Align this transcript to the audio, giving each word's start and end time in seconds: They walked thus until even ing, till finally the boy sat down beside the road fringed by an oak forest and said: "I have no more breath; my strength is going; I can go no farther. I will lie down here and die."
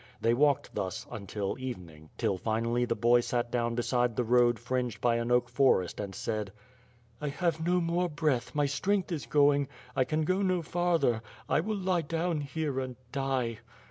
They 0.19 0.33
walked 0.33 0.73
thus 0.73 1.05
until 1.11 1.55
even 1.59 1.87
ing, 1.91 2.09
till 2.17 2.35
finally 2.39 2.85
the 2.85 2.95
boy 2.95 3.19
sat 3.19 3.51
down 3.51 3.75
beside 3.75 4.15
the 4.15 4.23
road 4.23 4.57
fringed 4.57 4.99
by 4.99 5.17
an 5.17 5.29
oak 5.31 5.47
forest 5.47 5.99
and 5.99 6.15
said: 6.15 6.51
"I 7.21 7.27
have 7.29 7.63
no 7.63 7.79
more 7.79 8.09
breath; 8.09 8.55
my 8.55 8.65
strength 8.65 9.11
is 9.11 9.27
going; 9.27 9.67
I 9.95 10.05
can 10.05 10.23
go 10.23 10.41
no 10.41 10.63
farther. 10.63 11.21
I 11.47 11.59
will 11.59 11.77
lie 11.77 12.01
down 12.01 12.41
here 12.41 12.79
and 12.79 12.95
die." 13.11 13.59